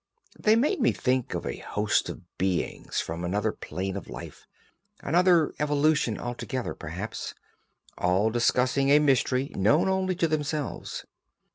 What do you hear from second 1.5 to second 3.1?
host of beings